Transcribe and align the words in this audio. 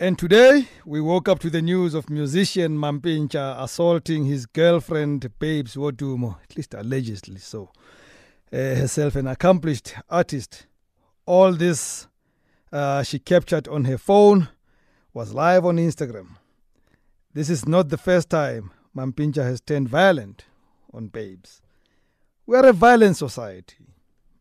And 0.00 0.18
today, 0.18 0.66
we 0.84 1.00
woke 1.00 1.28
up 1.28 1.38
to 1.38 1.48
the 1.48 1.62
news 1.62 1.94
of 1.94 2.10
musician 2.10 2.76
Mampintsha 2.76 3.62
assaulting 3.62 4.24
his 4.24 4.44
girlfriend, 4.44 5.38
Babes 5.38 5.76
Wodumo, 5.76 6.36
at 6.42 6.56
least 6.56 6.74
allegedly 6.74 7.38
so. 7.38 7.70
Uh, 8.52 8.56
herself 8.74 9.14
an 9.14 9.28
accomplished 9.28 9.94
artist. 10.10 10.66
All 11.26 11.52
this 11.52 12.08
uh, 12.72 13.04
she 13.04 13.20
captured 13.20 13.68
on 13.68 13.84
her 13.84 13.96
phone, 13.96 14.48
was 15.12 15.32
live 15.32 15.64
on 15.64 15.76
Instagram. 15.76 16.38
This 17.32 17.48
is 17.48 17.68
not 17.68 17.88
the 17.88 17.96
first 17.96 18.28
time 18.28 18.72
Mampintsha 18.96 19.44
has 19.44 19.60
turned 19.60 19.88
violent 19.88 20.44
on 20.92 21.06
babes. 21.06 21.62
We 22.46 22.56
are 22.56 22.66
a 22.66 22.72
violent 22.72 23.16
society. 23.16 23.76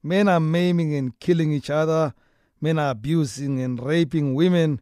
Men 0.02 0.28
are 0.28 0.40
maiming 0.40 0.96
and 0.96 1.20
killing 1.20 1.54
each 1.54 1.70
other. 1.70 2.16
Men 2.60 2.80
are 2.80 2.90
abusing 2.90 3.62
and 3.62 3.80
raping 3.80 4.34
women. 4.34 4.82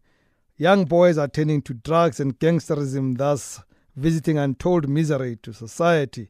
Young 0.62 0.86
boys 0.86 1.18
are 1.18 1.28
turning 1.28 1.64
to 1.64 1.74
drugs 1.74 2.20
and 2.20 2.38
gangsterism, 2.38 3.18
thus 3.18 3.64
visiting 3.96 4.38
untold 4.38 4.88
misery 4.88 5.36
to 5.38 5.54
society. 5.54 6.30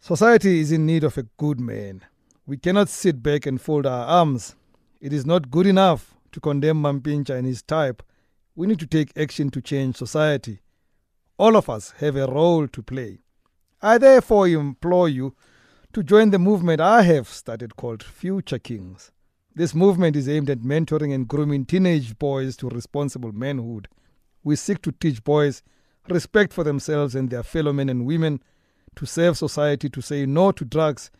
Society 0.00 0.58
is 0.58 0.72
in 0.72 0.84
need 0.84 1.04
of 1.04 1.16
a 1.16 1.28
good 1.36 1.60
man. 1.60 2.02
We 2.44 2.56
cannot 2.56 2.88
sit 2.88 3.22
back 3.22 3.46
and 3.46 3.60
fold 3.60 3.86
our 3.86 4.04
arms. 4.04 4.56
It 5.00 5.12
is 5.12 5.24
not 5.24 5.48
good 5.48 5.68
enough 5.68 6.16
to 6.32 6.40
condemn 6.40 6.82
Mampintsha 6.82 7.36
and 7.36 7.46
his 7.46 7.62
type. 7.62 8.02
We 8.56 8.66
need 8.66 8.80
to 8.80 8.88
take 8.88 9.16
action 9.16 9.50
to 9.50 9.60
change 9.60 9.94
society. 9.94 10.58
All 11.38 11.54
of 11.54 11.70
us 11.70 11.92
have 11.98 12.16
a 12.16 12.26
role 12.26 12.66
to 12.66 12.82
play. 12.82 13.20
I 13.80 13.98
therefore 13.98 14.48
implore 14.48 15.08
you 15.08 15.36
to 15.92 16.02
join 16.02 16.30
the 16.30 16.40
movement 16.40 16.80
I 16.80 17.02
have 17.02 17.28
started 17.28 17.76
called 17.76 18.02
Future 18.02 18.58
Kings. 18.58 19.12
This 19.54 19.74
movement 19.74 20.16
is 20.16 20.30
aimed 20.30 20.48
at 20.48 20.60
mentoring 20.60 21.14
and 21.14 21.28
grooming 21.28 21.66
teenage 21.66 22.18
boys 22.18 22.56
to 22.56 22.70
responsible 22.70 23.32
manhood. 23.32 23.86
We 24.42 24.56
seek 24.56 24.80
to 24.82 24.92
teach 24.92 25.22
boys 25.22 25.62
respect 26.08 26.54
for 26.54 26.64
themselves 26.64 27.14
and 27.14 27.28
their 27.28 27.42
fellow 27.42 27.72
men 27.72 27.90
and 27.90 28.06
women, 28.06 28.42
to 28.96 29.04
serve 29.06 29.36
society, 29.36 29.90
to 29.90 30.00
say 30.00 30.24
no 30.24 30.52
to 30.52 30.64
drugs, 30.64 31.10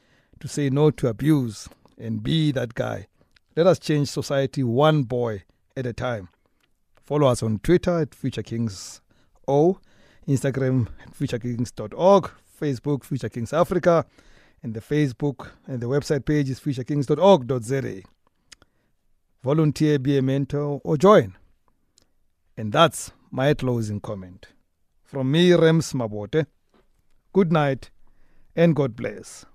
to 0.41 0.49
say 0.49 0.71
no 0.71 0.91
to 0.91 1.09
abuse, 1.09 1.69
and 1.99 2.23
be 2.23 2.53
that 2.53 2.75
guy. 2.75 3.07
Let 3.55 3.67
us 3.67 3.79
change 3.79 4.09
society 4.09 4.63
one 4.63 5.03
boy 5.03 5.43
at 5.77 5.87
a 5.87 5.93
time. 5.93 6.31
Follow 7.03 7.27
us 7.27 7.43
on 7.43 7.59
Twitter 7.59 8.01
at 8.01 8.15
Future 8.15 8.43
Kings 8.43 9.03
O, 9.47 9.79
Instagram 10.27 10.89
at 11.03 11.13
futurekings.org, 11.13 12.31
Facebook 12.61 13.05
Future 13.05 13.29
Kings 13.29 13.53
Africa, 13.53 14.07
and 14.63 14.73
the 14.73 14.81
Facebook 14.81 15.51
and 15.67 15.81
the 15.81 15.89
website 15.89 16.25
page 16.25 16.49
is 16.49 16.61
futurekings.org.za. 16.61 18.03
Volunteer, 19.43 19.99
be 19.99 20.17
a 20.17 20.23
mentor, 20.23 20.81
or 20.85 20.97
join. 20.97 21.37
And 22.57 22.73
that's 22.73 23.13
my 23.31 23.55
closing 23.55 24.01
comment. 24.01 24.47
From 25.03 25.31
me, 25.31 25.51
Rems 25.51 25.95
Mabote, 25.95 26.47
good 27.33 27.53
night 27.53 27.91
and 28.55 28.77
God 28.77 28.95
bless. 28.95 29.47